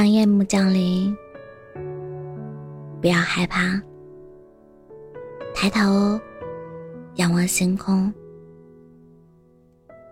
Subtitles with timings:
[0.00, 1.14] 当夜幕降临，
[3.02, 3.78] 不要害怕，
[5.54, 6.18] 抬头
[7.16, 8.10] 仰望星空，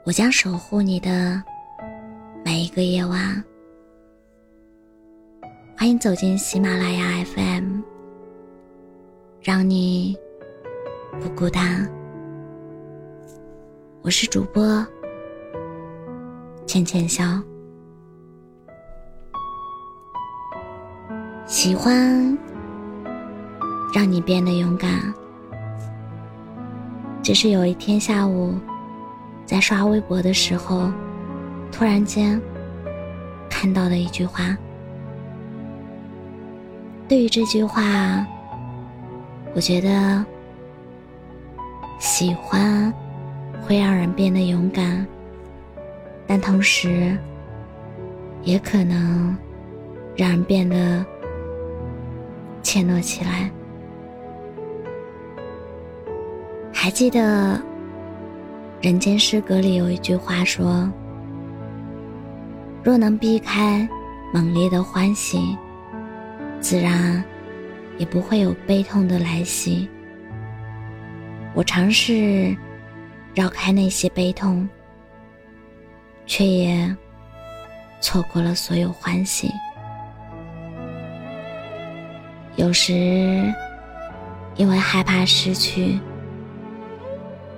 [0.05, 1.43] 我将守护你的
[2.45, 3.43] 每一个夜晚。
[5.75, 7.81] 欢迎走进喜马拉雅 FM，
[9.41, 10.15] 让你
[11.19, 11.91] 不孤单。
[14.03, 14.87] 我是主播
[16.67, 17.43] 浅浅笑。
[21.61, 22.39] 喜欢
[23.93, 25.13] 让你变得勇敢。
[27.21, 28.55] 只是有一天下午，
[29.45, 30.89] 在刷微博的时候，
[31.73, 32.41] 突然间
[33.51, 34.57] 看到的一句话。
[37.09, 38.25] 对于这句话，
[39.53, 40.25] 我觉得
[41.99, 42.95] 喜欢
[43.63, 45.05] 会让人变得勇敢，
[46.25, 47.19] 但同时
[48.45, 49.37] 也可能
[50.15, 51.05] 让人变得。
[52.69, 53.51] 怯懦起来。
[56.71, 57.57] 还记得
[58.83, 60.87] 《人间失格》里有一句话说
[62.85, 63.89] ：“若能避开
[64.35, 65.57] 猛烈的欢喜，
[66.61, 67.25] 自然
[67.97, 69.89] 也不会有悲痛的来袭。”
[71.57, 72.55] 我尝试
[73.35, 74.69] 绕开那些悲痛，
[76.27, 76.95] 却也
[77.99, 79.51] 错过了所有欢喜。
[82.59, 82.93] 有时，
[84.57, 85.97] 因为害怕失去，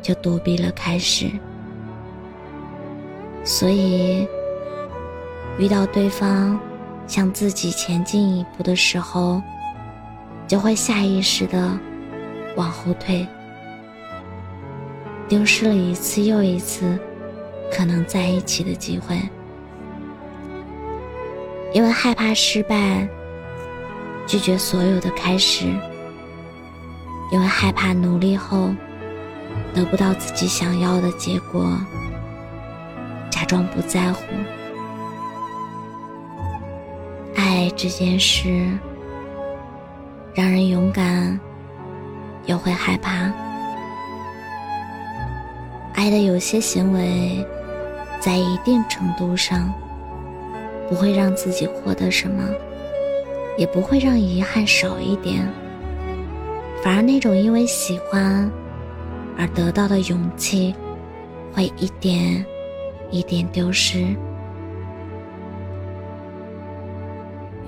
[0.03, 1.31] 就躲避了开始。
[3.43, 4.29] 所以，
[5.59, 6.61] 遇到对方
[7.07, 9.41] 向自己前进一步的时候，
[10.47, 11.79] 就会下意识的
[12.55, 13.27] 往后退，
[15.27, 16.99] 丢失了一次又一次
[17.73, 19.19] 可能在一起的机会。
[21.73, 23.09] 因为害怕失败。
[24.31, 25.67] 拒绝所有的开始，
[27.33, 28.73] 因为害怕努力后
[29.75, 31.77] 得不到自己想要的结果，
[33.29, 34.23] 假装不在乎。
[37.35, 38.69] 爱这件事
[40.33, 41.37] 让人勇敢，
[42.47, 43.33] 也会害怕。
[45.95, 47.45] 爱的有些行为，
[48.21, 49.75] 在一定程度上
[50.89, 52.45] 不会让自己获得什么。
[53.57, 55.47] 也不会让遗憾少一点，
[56.83, 58.51] 反而那种因为喜欢
[59.37, 60.75] 而得到的勇气，
[61.53, 62.45] 会一点
[63.11, 64.07] 一点丢失。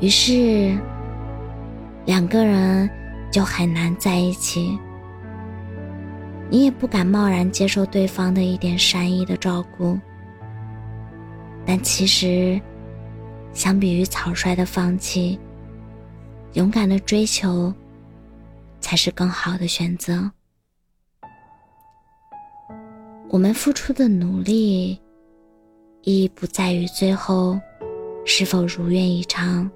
[0.00, 0.76] 于是，
[2.04, 2.88] 两个人
[3.31, 4.78] 就很难在一起。
[6.50, 9.99] 你也不敢贸然接受对方的一点善意的照顾，
[11.64, 12.60] 但其实，
[13.54, 15.38] 相比于草率的放弃。
[16.55, 17.73] 勇敢的追求，
[18.81, 20.31] 才是更好的选择。
[23.31, 24.91] 我们付出的努力，
[26.03, 27.59] 意义不在于最后
[28.27, 29.71] 是否如愿以偿，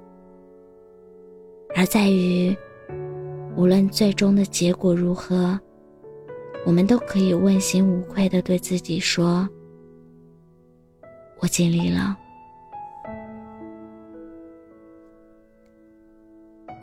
[1.74, 2.54] 而在于
[3.56, 5.58] 无论最终的结果如何，
[6.66, 9.48] 我们都可以问心无愧的对自己说
[11.40, 12.18] ：“我尽力了。”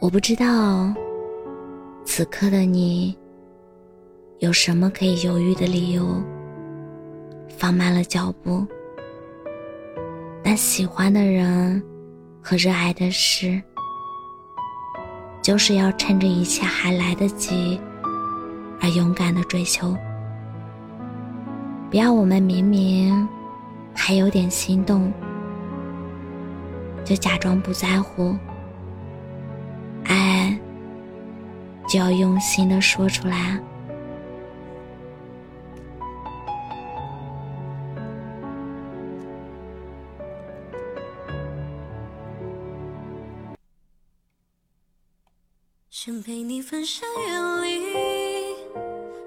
[0.03, 0.93] 我不知道，
[2.03, 3.17] 此刻的你
[4.39, 6.21] 有什么可以犹豫的理由，
[7.47, 8.67] 放慢了脚步。
[10.43, 11.81] 但喜欢的人
[12.41, 13.63] 和热爱的事，
[15.41, 17.79] 就是要趁着一切还来得及，
[18.81, 19.95] 而勇敢的追求。
[21.89, 23.25] 不要我们明明
[23.95, 25.13] 还有点心动，
[27.05, 28.35] 就假装不在乎。
[31.93, 33.61] 就要用心的说出来。
[45.91, 47.83] 想陪你翻山越岭，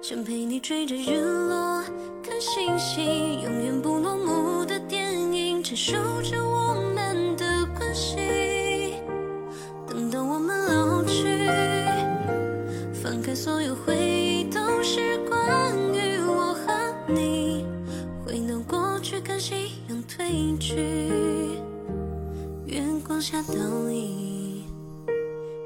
[0.03, 1.85] 想陪你追着日落
[2.21, 8.17] 看星星，永远不落幕的电影，承受着我们的关系，
[14.87, 17.67] 是关于我和你。
[18.25, 20.77] 回到过去，看夕阳褪去，
[22.67, 23.55] 月光下倒
[23.91, 24.63] 影，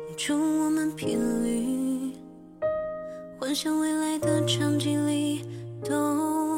[0.09, 2.15] 映出我们频率。
[3.39, 5.45] 幻想未来的场景里
[5.85, 6.50] 都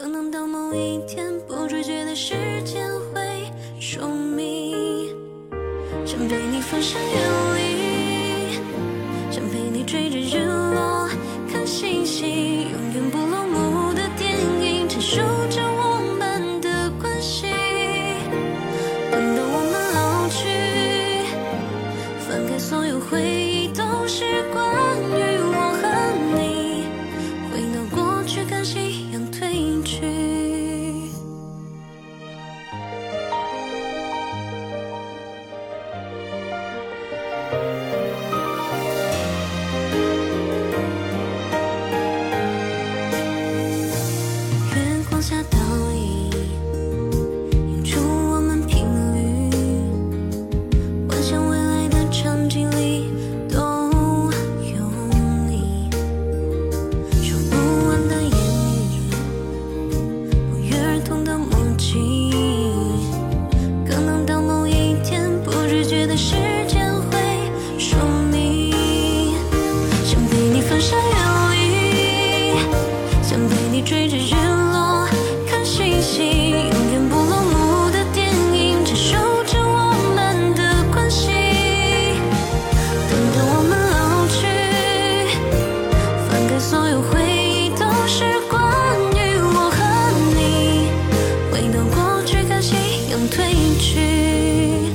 [0.00, 2.32] 可能到某一天，不知觉的时
[2.64, 3.20] 间会
[3.78, 5.14] 说明，
[6.06, 7.16] 想陪你翻山越
[7.58, 8.62] 岭，
[9.30, 11.06] 想陪你追着日落
[11.52, 14.32] 看星星，永远不落幕的电
[14.62, 15.20] 影，阐述
[15.50, 17.48] 着我们的关系，
[19.12, 20.48] 等到我们老去，
[22.26, 24.64] 翻开所有回忆，都是关
[25.10, 25.84] 于我和
[26.38, 26.88] 你，
[27.52, 29.29] 回到过去看夕阳。
[29.40, 30.29] 飞去。
[73.90, 74.30] 追着日
[74.70, 75.04] 落
[75.48, 81.32] 看星星，永远不落幕的电影，承受着我们的关系。
[83.10, 84.46] 等到我们老去，
[86.28, 88.62] 翻开所有回忆，都是关
[89.10, 89.78] 于我和
[90.36, 90.38] 你。
[91.50, 92.76] 回到过去，看夕
[93.10, 93.42] 阳褪
[93.80, 94.86] 去，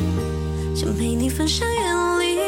[0.74, 1.82] 想陪你翻山越
[2.24, 2.40] 岭。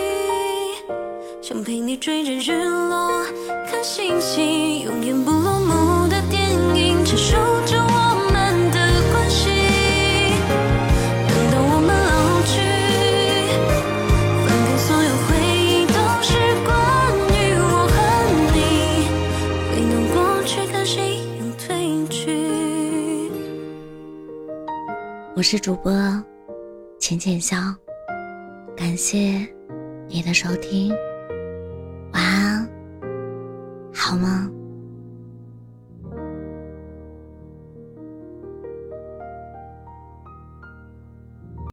[1.42, 3.26] 想陪你追着日落
[3.70, 5.97] 看星星，永远不落幕，
[6.48, 7.36] 电影阐述
[7.66, 8.78] 着我们的
[9.12, 9.50] 关系。
[11.28, 12.56] 等到我们老去，
[14.46, 16.30] 翻开所有回忆，都是
[16.64, 16.72] 关
[17.34, 17.96] 于我和
[18.54, 18.58] 你。
[19.70, 20.16] 回到过
[20.46, 20.96] 去，看夕
[21.38, 22.16] 阳褪去。
[25.36, 25.92] 我是主播
[26.98, 27.58] 浅浅笑，
[28.76, 29.46] 感谢
[30.08, 30.96] 你的收听，
[32.14, 32.70] 晚安，
[33.94, 34.50] 好吗？